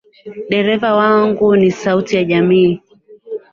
Dereva 0.49 0.93
wangu 0.93 1.55
ni 1.55 1.71
sauti 1.71 2.15
ya 2.15 2.23
jamii. 2.23 2.81